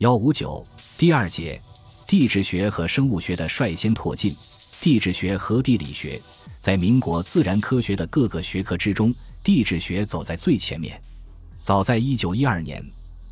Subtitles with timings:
[0.00, 1.60] 幺五九第二节，
[2.06, 4.34] 地质学和生物学的率先拓进。
[4.80, 6.18] 地质学和地理学
[6.58, 10.98] 在民国自然科学的各个学科之中，地质学走在最前面。
[11.60, 12.82] 早在一九一二年，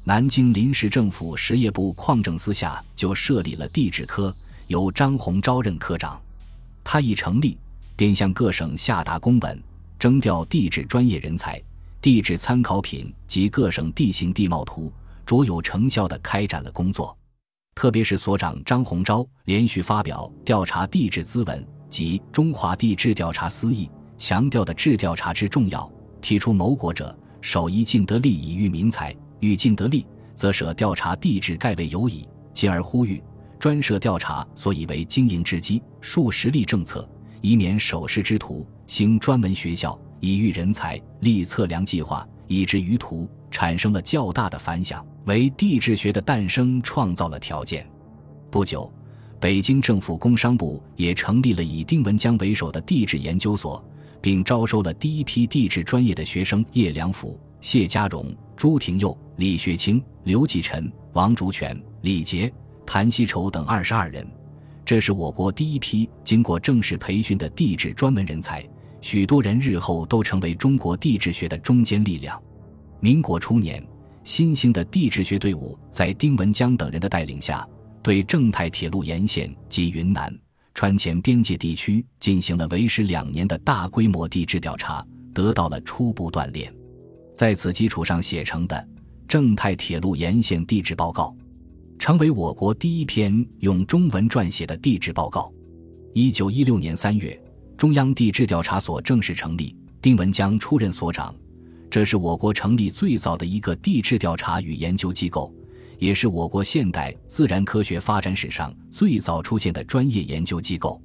[0.04, 6.20] 南京临时政府实业部矿政司下就设立了地质科，由张鸿昭任科长。
[6.84, 7.56] 他一成立，
[7.96, 9.58] 便向各省下达公文，
[9.98, 11.58] 征调地质专业人才、
[12.02, 14.92] 地质参考品及各省地形地貌图。
[15.28, 17.14] 卓有成效地开展了工作，
[17.74, 23.86] 特别是所长张鸿昭连续发表《调查地质资文》及《中华地质调查思议》，
[24.16, 25.86] 强调的质调查之重要，
[26.22, 32.26] 提出谋国者首宜尽得利以育民才，欲尽得利，则舍调查地质盖为有矣。
[32.54, 33.22] 进而呼吁
[33.58, 37.06] 专设调查所以为经营之基，数实力政策，
[37.42, 45.06] 以免守势之徒行专门学校以育人才，立测量计划，以至于图，产生了较大的反响。
[45.28, 47.86] 为地质学的诞生创造了条件。
[48.50, 48.90] 不久，
[49.38, 53.84] 北京政府工商部也成立了以丁文江为首的地质研究所，
[54.22, 62.50] 并招收了第一批地质专业的学生叶良辅、谢家荣、朱廷佑、李学清、刘继臣、王竹泉、李杰、
[62.86, 64.26] 谭锡畴等二十二人。
[64.82, 68.66] 这是我国第一批经过正式培训的地质专门人才，
[69.02, 72.42] 许多人日后都成为中国地质学的中坚力量。
[72.98, 73.86] 民国初年。
[74.28, 77.66] 新兴的地质学队伍在丁文江等人的带领下，
[78.02, 80.30] 对正太铁路沿线及云南、
[80.74, 86.70] 川黔边界地区进行了为时两年的大规模地质调查，得到了初步锻炼。
[87.34, 88.76] 在此基础上写成的
[89.26, 91.34] 《正太铁路沿线地质报告》，
[91.98, 95.50] 成为我国第一篇用中文撰写的地质报告。
[96.12, 97.42] 一九一六年三月，
[97.78, 101.34] 中央地质调查所正式成立，丁文江出任所长。
[101.90, 105.52] 这是我国成立最早的一个地质调查与研究机构，
[105.98, 111.00] 也是我国现代自然科学发展史上最早出现的专业研究机构。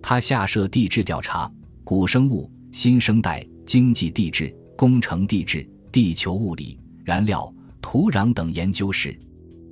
[0.00, 1.50] 它下设地质调查、
[1.82, 7.52] 古生物、新生代、经济地质、工程地质、地球物理、燃料、
[7.82, 9.18] 土壤等研究室。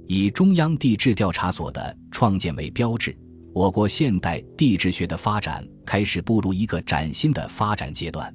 [0.08, 3.16] 以中央地质调查所的创建为标志，
[3.54, 8.34] 我国现代地质学的发展开始步入一个崭新的发展阶段。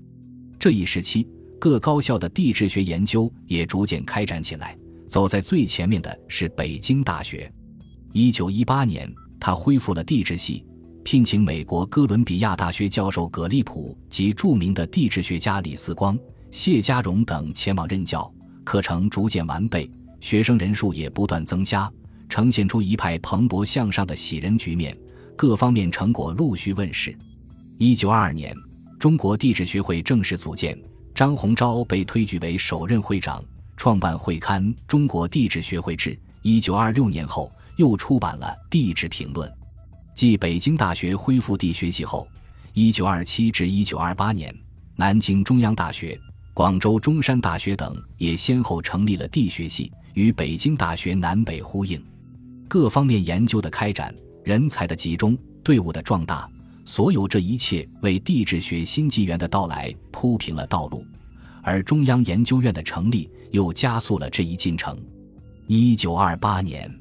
[0.58, 1.28] 这一时期。
[1.64, 4.76] 各高校的地质学研究也逐渐开展起来。
[5.08, 7.50] 走在最前面的是北京大学。
[8.12, 9.10] 一九一八年，
[9.40, 10.66] 他恢复了地质系，
[11.06, 16.20] 聘请美国哥伦比亚大学教授葛利普及著名的地质学家李四光、
[16.52, 18.30] 谢家荣等前往任教。
[18.66, 21.90] 课程逐渐完备，学生人数也不断增加，
[22.28, 24.94] 呈现出一派蓬勃向上的喜人局面。
[25.38, 27.18] 各方面成果陆续问世。
[27.78, 28.54] 一九二二年，
[29.00, 30.78] 中国地质学会正式组建。
[31.14, 33.44] 张鸿昭被推举为首任会长，
[33.78, 36.10] 创办会刊《中国地质学会志》。
[36.42, 39.48] 一九二六年后，又出版了《地质评论》。
[40.16, 42.28] 继北京大学恢复地学系后，
[42.74, 44.54] 一九二七至一九二八年，
[44.96, 46.20] 南京中央大学、
[46.52, 52.04] 广州中山大学等也先后成立了地学系，与北京大学南北呼应。
[52.68, 54.14] 各方面研究的开展，
[54.44, 56.50] 人才的集中，队伍的壮大。
[56.86, 61.06] 所有这一切为地质学新纪元的到来铺平了道路，
[61.62, 64.98] 而中央研究院的成立又加速了这一进程。
[65.68, 66.94] 一九二八年，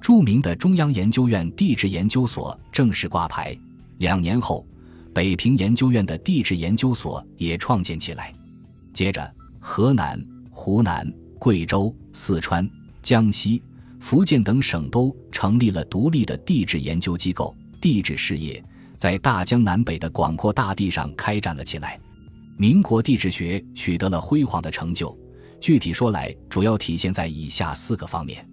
[0.00, 3.56] 著名的中央研究院地质研究所正式挂牌。
[3.98, 4.64] 两年后，
[5.12, 8.32] 北平研究院的地质研究所也创建起来。
[8.92, 12.68] 接着，河南、湖南、贵州、四川、
[13.02, 13.60] 江西、
[13.98, 18.62] 福建等省都成立了独立的地质研究机构，地质事业。
[18.98, 21.96] 在大江南北的广阔大地上开展了起来，
[22.56, 25.16] 民国地质学取得了辉煌的成就。
[25.60, 28.44] 具体说来，主要体现在以下四个方面：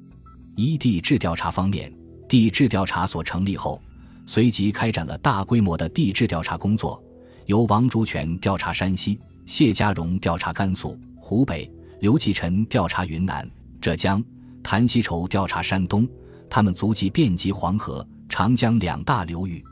[0.55, 1.91] 一、地质调查方面，
[2.29, 3.81] 地质调查所成立后，
[4.27, 7.03] 随即开展了大规模的地质调查工作，
[7.47, 11.67] 由王竹泉调查山西，谢家荣调查甘肃、湖北，
[12.01, 13.49] 刘继臣调查云南、
[13.81, 14.23] 浙江，
[14.61, 16.07] 谭锡畴调查山东，
[16.47, 19.65] 他们足迹遍及黄河、长江两大流域。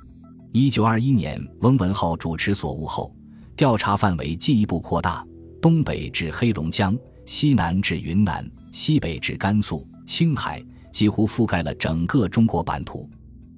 [0.55, 3.11] 一九二一年，翁文浩主持所务后，
[3.55, 5.25] 调查范围进一步扩大，
[5.59, 6.95] 东北至黑龙江，
[7.25, 13.09] 西南至云南，西北至甘肃、青海，几乎覆盖了整个中国版图。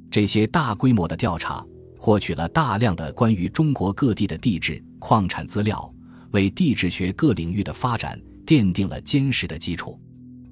[0.09, 1.61] 这些大规模的调查，
[1.99, 5.93] 获取了大量的关于中国各地的地质矿产资料，
[6.31, 9.99] 为地质学各领域的发展奠定了坚实的基础。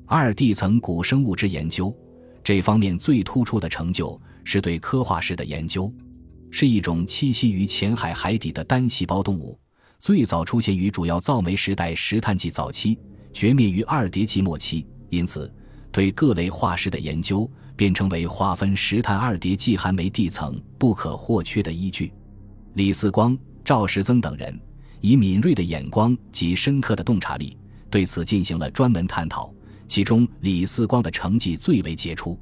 [0.06, 1.96] 二、地层古生物之研究，
[2.44, 5.90] 这方面最突出的成就是对科化石的研究。
[6.56, 9.60] 是一种栖息于浅海海底的单细胞动物，
[9.98, 12.96] 最早出现于主要造煤时代石炭纪早期，
[13.34, 14.86] 绝灭于二叠纪末期。
[15.10, 15.52] 因此，
[15.92, 22.14] 对各类化石的研究便成为划分石炭二叠纪寒煤地层不可或缺的依据。
[22.76, 23.36] 李四光、
[23.66, 24.56] 赵石曾等人
[25.02, 27.58] 以敏锐的眼光及深刻的洞察力，
[27.90, 29.52] 对此进行了专门探讨。
[29.88, 32.40] 其中，李四光的成绩最为杰出。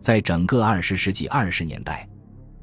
[0.00, 2.07] 在整个二十世纪二十年代，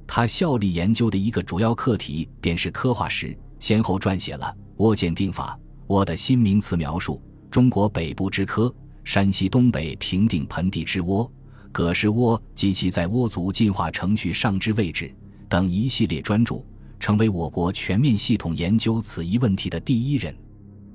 [0.08, 4.46] 他效力研究的一个主要课题便是刻化石，先后撰写了
[4.78, 5.58] 《窝鉴定法》
[5.88, 7.14] 《窝的新名词描述》
[7.50, 8.64] 《中国北部之科》
[9.04, 11.26] 《山西东北平顶盆地之窝》
[11.72, 15.06] 《葛氏窝及其在窝族进化程序上之位置》
[15.50, 16.64] 等一系列专著，
[17.00, 20.34] 成为我国全面系统研究此一问题的第一人。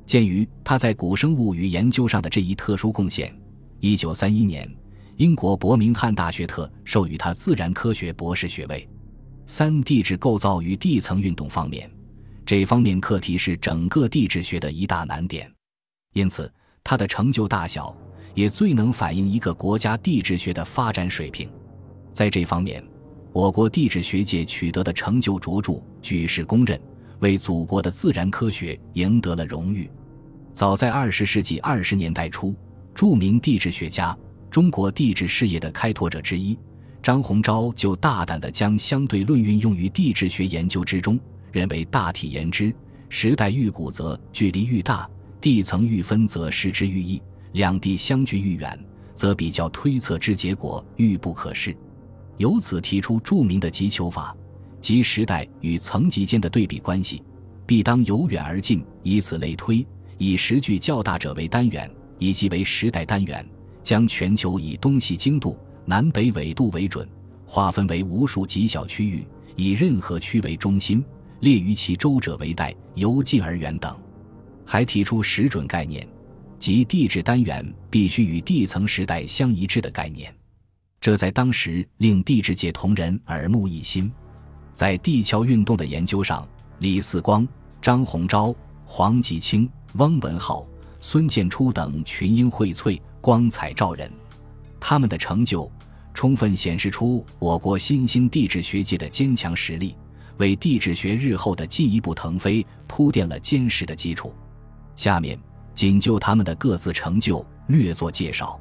[0.07, 3.35] 鉴于他在古生物与研究上的这一特殊贡献，
[3.81, 4.69] 一九三一年。
[5.17, 8.89] 英国伯明翰大学特授予他自然科学博士学位。
[9.53, 11.91] 三、地质构造与地层运动方面，
[12.47, 15.53] 这方面课题是整个地质学的一大难点，
[16.13, 16.51] 因此
[16.85, 17.93] 它的成就大小
[18.33, 21.51] 也最能反映一个国家地质学的发展水平。
[22.13, 22.81] 在这方面，
[23.33, 26.81] 我国地质学界取得的成就卓著，举世公认，
[27.19, 29.91] 为祖国的自然科学赢得了荣誉。
[30.53, 32.55] 早在二十世纪二十年代初，
[32.95, 34.17] 著名地质学家。
[34.49, 36.57] 中国地质事业的开拓者之一
[37.03, 41.19] 张宏钊就大胆地将相对论运用于地质学研究之中，
[41.51, 42.75] 认为大体言之，
[43.09, 45.09] 时代愈古则距离愈大，
[45.41, 47.21] 地层愈分则时之愈易，
[47.53, 48.79] 两地相距愈远，
[49.15, 51.75] 则比较推测之结果愈不可视。
[52.37, 54.37] 由此提出著名的急求法，
[54.81, 57.23] 即时代与层级间的对比关系，
[57.67, 59.87] 必当由远而近，以此类推，
[60.19, 63.47] 以时距较大者为单元，以及为时代单元。
[63.83, 65.57] 将全球以东西经度、
[65.87, 67.09] 南北纬度为准，
[67.47, 71.05] 划分为无数极小区域，以任何区为中心，
[71.41, 73.97] 列于其周者为带，由近而远等。
[74.65, 76.07] 还提出时准概念，
[76.59, 80.33] 即地质单元必须与地层时代相一致的概念。
[81.01, 84.13] 这在当时令地质界同仁耳目一新。
[84.73, 86.47] 在地壳运动的研究上，
[86.79, 87.47] 李四光、
[87.83, 88.55] 张鸿钊、
[88.85, 90.67] 黄继清、翁文浩、
[91.01, 93.01] 孙建初等群英荟萃。
[93.23, 94.11] 光彩照人，
[94.81, 95.71] 他们的成就
[96.15, 99.95] 充分显示出我国新兴地质学界的坚强实力，
[100.39, 104.35] 为地质学日后的进一步腾飞铺垫了坚实的基础。
[104.97, 105.39] 下面
[105.75, 108.59] 仅就他们的各自成就略作介绍。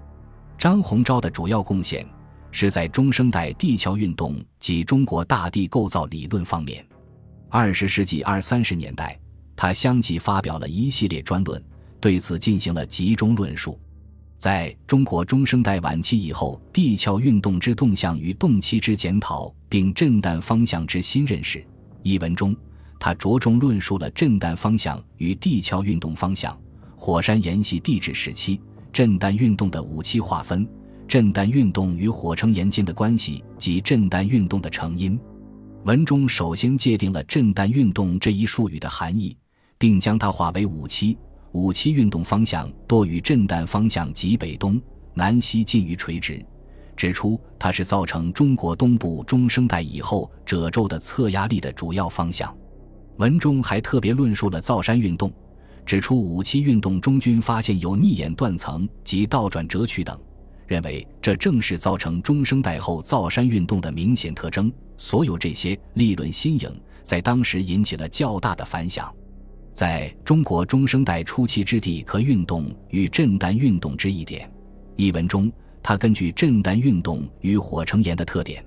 [0.57, 2.05] 张宏钊的主要贡献
[2.51, 6.85] 是在中生代地壳运动及中国大地构造理论方面。
[7.49, 9.17] 二十世纪二三十年代，
[9.55, 11.63] 他相继发表了一系列专论，
[11.99, 13.79] 对此进行了集中论述。
[14.39, 21.61] 在中国中生代晚期以后，地壳运动之动向与动期之检讨，并震旦方向之新认识
[22.03, 22.55] 一文中，
[22.97, 26.57] 他着重论述了震旦方向与地壳运动方向、
[26.95, 28.61] 火山岩系地质时期、
[28.93, 30.65] 震旦运动的五期划分、
[31.05, 35.19] 震旦运动与火成岩间的关系及震旦运动的成因。
[35.83, 39.35] 文中首先界定了震旦运动这一术语的含义，
[39.77, 41.17] 并将它划为五期。
[41.51, 44.79] 五七运动方向多与震旦方向及北东
[45.13, 46.45] 南西近于垂直，
[46.95, 52.55] 指出它是造成中国东部中生代以后褶皱的侧压力的主要方向。
[53.17, 55.33] 文中还特别论述了造山运动，
[55.85, 60.17] 指出五七运动中均发现有逆眼断层及倒转折曲等，
[60.67, 64.71] 认为这正是造成中生代后造山运动的明显特征。
[64.97, 69.11] 所有这些立论新颖，在当时引起了较大的反响。
[69.79, 74.51] 在中国中生代初期之地壳运动与震旦运动之一点
[74.97, 75.49] 一文中，
[75.81, 78.61] 他根据震旦运动与火成岩的特点，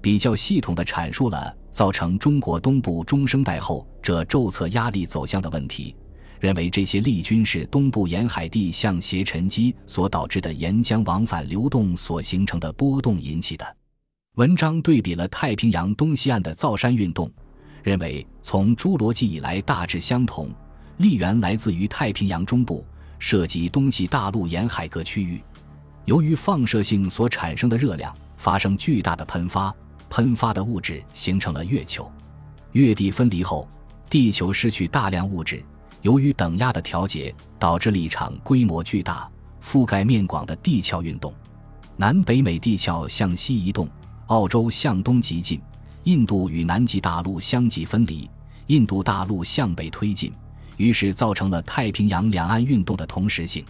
[0.00, 5.94] 比较系统地阐述了造成中国东部中生代后这骤侧压力走向的问题，
[6.40, 13.64] 认为这些力均是东部沿海地向斜沉积所导致的岩浆往返流动所形成的波动引起的。
[14.34, 17.30] 文章对比了太平洋东西岸的造山运动。
[17.82, 20.48] 认为从侏罗纪以来大致相同，
[20.98, 22.84] 力源来自于太平洋中部，
[23.18, 25.42] 涉及东西大陆沿海各区域。
[26.04, 29.74] 由于放射性所产生的热量发生巨大的喷发，
[30.08, 32.10] 喷发的物质形成了月球。
[32.72, 33.68] 月地分离后，
[34.08, 35.62] 地球失去大量物质。
[36.02, 39.30] 由于等压的调节，导致了一场规模巨大、
[39.62, 41.32] 覆盖面广的地壳运动。
[41.96, 43.86] 南北美地壳向西移动，
[44.28, 45.60] 澳洲向东急进。
[46.04, 48.28] 印度与南极大陆相继分离，
[48.68, 50.32] 印度大陆向北推进，
[50.76, 53.64] 于是造成了太平洋两岸运动的同时性。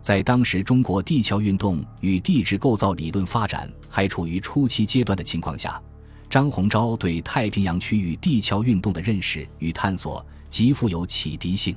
[0.00, 5.80] 在当时中国地壳运动与地质构造理论发展还处于初期阶段的情况下，
[6.28, 11.76] 张鸿钊对太平洋区域地壳运动的认识与探索极富有启迪性。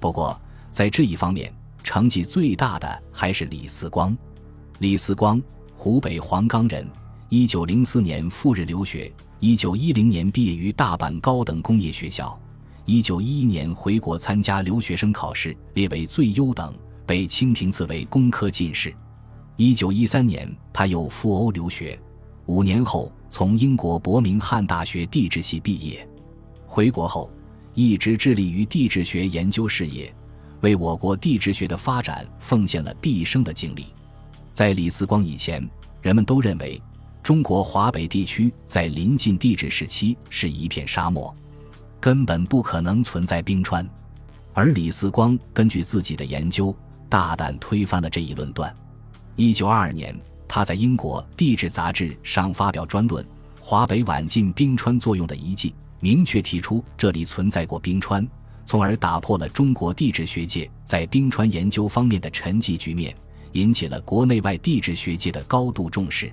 [0.00, 0.38] 不过，
[0.70, 4.16] 在这一方面，成绩最大的还是李四光。
[4.80, 5.40] 李四光，
[5.74, 6.84] 湖北黄冈人，
[7.34, 9.10] 一九零四年赴日留学，
[9.40, 12.38] 一九一零年毕业于大阪高等工业学校，
[12.84, 16.74] 一九一一年回国参加留学生考试，列为最优等，
[17.06, 18.94] 被清廷赐为工科进士。
[19.56, 21.98] 一九一三年，他又赴欧留学，
[22.44, 26.06] 五年后从英国伯明翰大学地质系毕业。
[26.66, 27.32] 回国后，
[27.72, 30.14] 一直致力于地质学研究事业，
[30.60, 33.86] 为我国地质学的发展奉献了毕生的精力。
[34.52, 35.66] 在李四光以前，
[36.02, 36.78] 人们都认为
[37.22, 41.32] 中国华北地区在临近地质时期是一片沙漠，
[42.00, 43.88] 根本不可能存在冰川。
[44.52, 46.76] 而李四光根据自己的研究，
[47.08, 48.74] 大胆推翻了这一论断。
[49.36, 53.24] 一九二二年，他在英国地质杂志上发表专论
[53.60, 58.26] 《华北晚近冰川作用的遗迹》，明确提出这里存在过冰川，
[58.64, 63.14] 从而打破了中国地质学界在冰川研究方面的沉寂局面。
[63.52, 66.32] 引起了国内外地质学界的高度重视。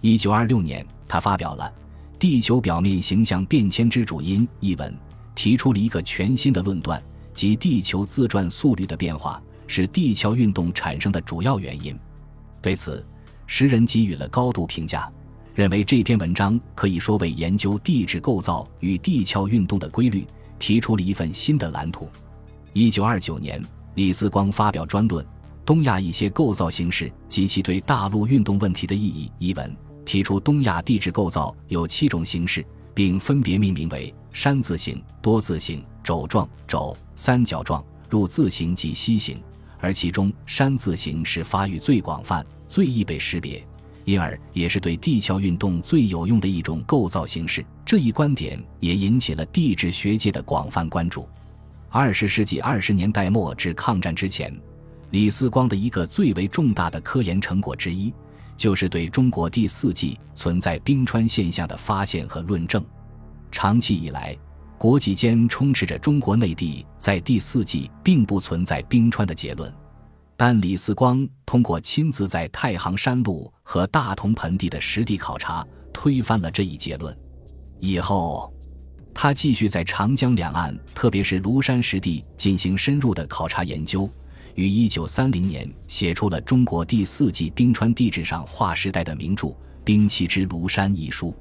[0.00, 1.64] 一九二六年，他发表了
[2.18, 4.94] 《地球表面形象变迁之主因》一文，
[5.34, 7.02] 提出了一个全新的论断，
[7.34, 11.98] 即地球自转速率的变化是地壳运动产生的主要原因。
[12.62, 13.04] 对此，
[13.46, 15.10] 时人给予了高度评价，
[15.54, 20.24] 认为这篇文章可以说为研究地质构造与地壳运动的规律
[20.60, 22.08] 提出了一份新的蓝图。
[22.72, 23.60] 一九二九年，
[23.96, 25.26] 李四光发表专论。
[25.64, 29.76] 东亚一些构造形式及其对大陆运动问题的意义一文，
[30.08, 39.38] 提出东亚地质构造有七种形式，并分别命名为山字形、多字形、肘状、肘、三角状、入字形及楔形，
[39.78, 43.62] 而其中山字形是发育最广泛、最易被识别，
[44.06, 47.62] 因而也是对地壳运动最有用的一种构造形式。
[47.84, 51.28] 这一观点也引起了地质学界的广泛关注。
[51.90, 54.58] 二十世纪二十年代末至抗战之前。
[55.10, 58.12] 李四光的一个最为重大的科研成果之一，
[58.58, 62.84] 就是对中国第四纪存在冰川现象的发现和论证。
[63.50, 64.36] 长期以来，
[64.76, 69.72] 国际间充斥着中国内地在第四纪并不存在冰川的结论，
[70.36, 77.16] 但李四光通过亲自在太行山路和大同盆地的实地考察，推翻了这一结论。
[77.80, 78.52] 以后，
[79.14, 84.10] 他继续在长江两岸，特别是庐山实地进行深入的考察研究。
[84.58, 89.46] 于一九三零年写出了中国第四纪冰川地质上划时代的名著
[89.84, 91.32] 《冰期之庐山》一书。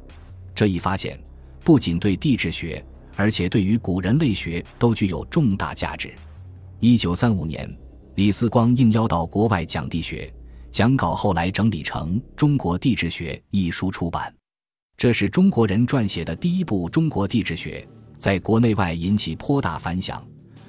[0.54, 1.20] 这一发现
[1.64, 6.14] 不仅对地质学，而且对于古人类学都具有重大价值。
[6.80, 7.68] 一九三五年，
[8.18, 10.32] 李四光应邀到国外讲地学，
[10.70, 14.32] 讲稿后来整理成《中国地质学》一书出版。
[14.96, 17.84] 这是中国人撰写的第一部中国地质学，
[18.16, 20.24] 在国内外引起颇大反响。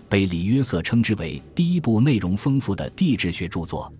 [0.09, 3.93] 被李约瑟称之为第一部内容丰富的地质学著作。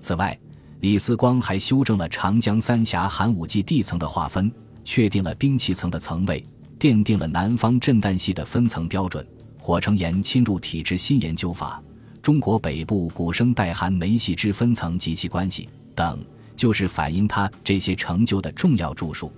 [0.00, 0.38] 此外，
[0.80, 4.52] 李四光还修正了长江三峡寒武纪地层的划分，
[4.84, 6.44] 确定了冰气层的层位，
[6.78, 9.26] 奠定了南方震旦系的分层标准。
[9.58, 11.82] 火成岩侵入体质新研究法，
[12.22, 19.32] 中国北部古生代寒煤系之分层及其关系等，就是反映他这些成就的重要著述。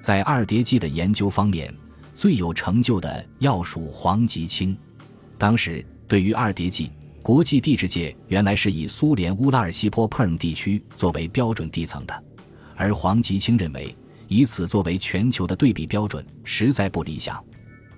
[0.00, 1.74] 在二叠纪的研究方面，
[2.14, 4.76] 最有成就的要数黄吉清。
[5.36, 6.90] 当时，对于二叠纪，
[7.22, 12.24] 国际地质界原来是以苏联乌拉尔西坡 Perm 地区作为标准地层的，
[12.76, 13.96] 而黄吉清认为，
[14.28, 17.42] 以此作为全球的对比标准实在不理想。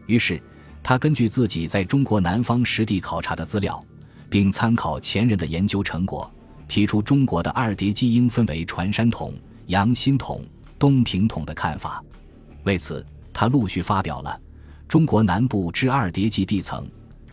[0.07, 0.41] 于是，
[0.83, 3.85] 他根据自己在中国南方实地考察的资料，
[4.31, 6.31] 并参考前人的研究成果，
[6.69, 9.35] 提出中国的二叠纪应分为船山桶、
[9.67, 10.45] 阳新桶、
[10.79, 12.03] 东平桶的看法。
[12.63, 14.31] 为此，他陆续发表了
[14.89, 16.85] 《中国南部之二叠纪地层》。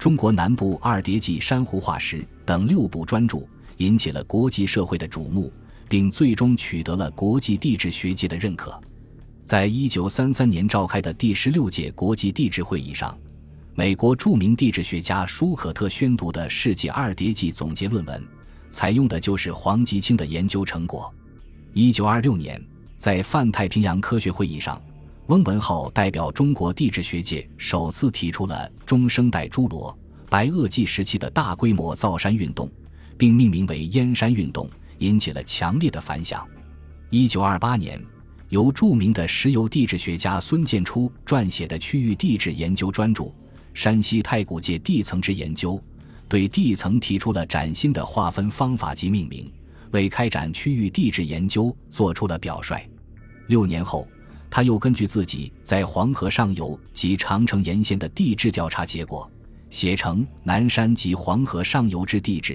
[0.03, 3.37] 中国南部二叠纪珊瑚化石等六部专著
[3.77, 5.49] 引起了国际社会的瞩目，
[5.87, 8.77] 并最终取得了国际地质学界的认可。
[9.45, 13.17] 在一九三三年召开的第十六届国际地质会议上，
[13.75, 18.21] 美国著名地质学家舒可特宣读的世界二叠纪总结论文，
[18.69, 21.09] 采用的就是黄吉清的研究成果。
[21.71, 22.61] 一九二六年，
[22.97, 24.81] 在泛太平洋科学会议上。
[25.27, 29.97] 翁文浩代表中国地质学界首次提出了中生代侏罗、
[30.29, 32.69] 白垩纪时期的大规模造山运动，
[33.17, 36.45] 并命名为燕山运动，引起了强烈的反响。
[37.09, 38.03] 一九二八年，
[38.49, 43.23] 由著名的石油地质学家孙建初撰写的区域地质研究专著
[43.73, 45.75] 《山西太古界地层之研究》，
[46.27, 49.49] 对地层提出了崭新的划分方法及命名，
[49.91, 52.85] 为开展区域地质研究做出了表率。
[53.47, 54.05] 六年后。
[54.55, 59.27] 他又根据自己在黄河上游及长城沿线的地质调查结果，
[59.71, 62.53] 写成《南山及黄河上游之地质》，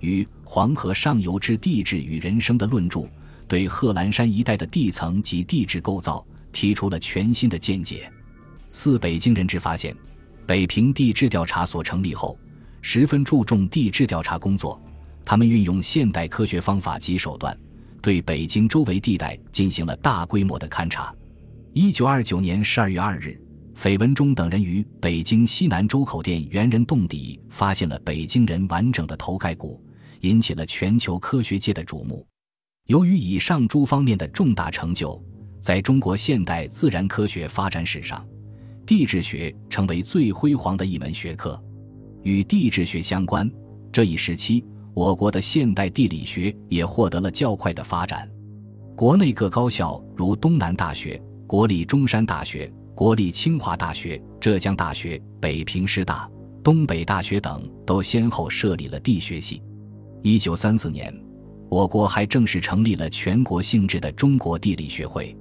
[0.00, 3.08] 与《黄河上游之地质与人生》的论著，
[3.46, 8.10] 对贺兰山一带的地层及地质构造提出了全新的见解。
[8.72, 9.96] 四北京人志发现，
[10.48, 12.36] 北平地质调查所成立后，
[12.82, 14.82] 十分注重地质调查工作。
[15.24, 17.56] 他们运用现代科学方法及手段，
[18.02, 21.14] 对北京周围地带进行了大规模的勘察。
[21.78, 23.38] 一九二九年十二月二日。
[23.74, 29.78] 绯闻中等人于北京西南周口店猿人洞底发现了北京人完整的头盖骨，
[30.22, 32.26] 引起了全球科学界的瞩目。
[32.86, 35.22] 由于以上诸方面的重大成就，
[35.60, 38.26] 在中国现代自然科学发展史上，
[38.86, 41.62] 地质学成为最辉煌的一门学科。
[42.22, 43.50] 与地质学相关，
[43.92, 44.64] 这一时期
[44.94, 48.26] 我国的现代地理学也获得了较快的发展。
[48.96, 52.72] 国内各高校如东南大学、国立中山大学。
[52.94, 56.26] 国立清华大学、浙江大学、北平师大、
[56.64, 59.62] 东北大学等都先后设立了地学系。
[60.22, 61.14] 一九三四年，
[61.68, 65.36] 我国还正式成立了全国性质的中国地理学会。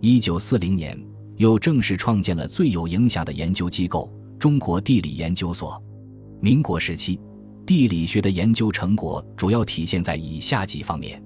[0.00, 0.96] 一九四零年，
[1.38, 5.82] 又正式创建了最有影响的研究机构——中国地理研究所。
[6.40, 7.18] 民国时期，
[7.66, 11.20] 地理学的研究成果主要体现在以下几方面。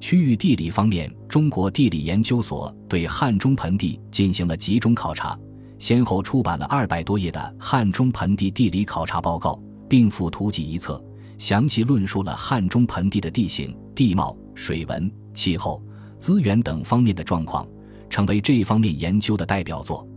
[0.00, 5.38] 区域地理方面，中国地理研究所对汉中盆地进行了集中考察，
[5.78, 9.52] 先后出版了二百多页的《汉中盆地地理考察报告》，
[9.88, 11.02] 并附图集一册，
[11.36, 15.82] 详细论述了汉中盆地的地形、地貌、水文、气候、
[16.18, 17.68] 资源等方面的状况，
[18.08, 20.08] 成为这方面研究的代表作。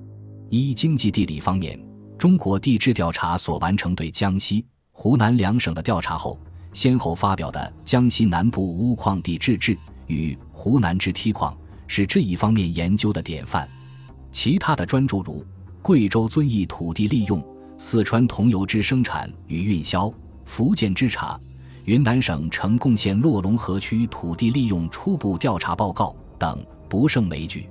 [0.50, 1.78] 一经济地理方面，
[2.18, 6.40] 中国地质调查所完成对江西、湖南两省的调查后。
[6.74, 9.76] 先后发表的《江西南部钨矿地质志》
[10.08, 11.54] 与《湖南之梯矿》
[11.88, 13.70] 是这一方面研究的典范。
[14.32, 15.42] 其他的专著如
[15.84, 17.40] 《贵州遵义土地利用》
[17.78, 20.08] 《四川桐油之生产与运销》
[20.46, 21.36] 《福建之茶》
[21.86, 27.70] 《云南省呈贡县洛龙河区土地利用初步调查报告》等不胜枚举。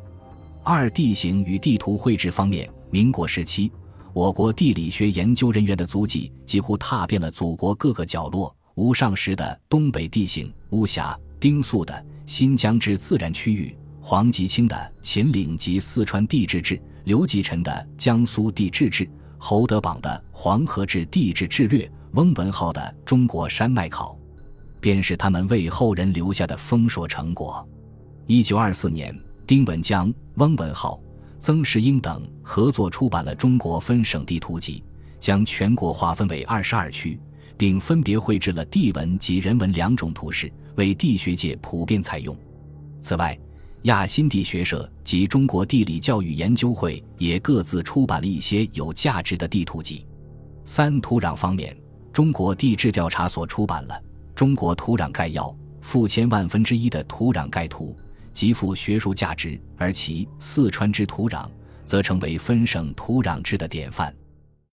[0.62, 3.68] 二、地形与地图绘制方面，民国时期，
[4.12, 8.54] 我国地理学研究人员的足迹几乎踏遍了祖国各个角落。
[8.74, 24.18] 吴尚时的东北地形，巫峡、丁宿的新疆之自然区域，黄吉清的秦岭及四川地质志，刘吉臣的江苏地质志，侯德榜的黄河至地质志略，翁文浩的中国山脉考，
[24.80, 27.66] 便是他们为后人留下的丰硕成果。
[28.26, 29.14] 一九二四年，
[29.46, 30.98] 丁文江、翁文浩、
[31.38, 34.82] 曾世英等合作出版了《中国分省地图集》，
[35.20, 37.20] 将全国划分为二十二区。
[37.56, 42.36] 并分别绘制了地文及人文两种图示，为地学界普遍采用。
[43.00, 43.38] 此外，
[43.82, 50.06] 亚新地学社及中国地理教育研究会也各自出版了一些有价值的地图集。
[50.64, 51.76] 三、土壤方面，
[52.12, 53.94] 中国地质调查所出版了
[54.36, 55.44] 《中国土壤概要》，
[55.80, 57.96] 负千万分之一的土壤概图，
[58.32, 61.48] 极富学术价值；而其四川之土壤，
[61.84, 64.14] 则成为分省土壤制的典范。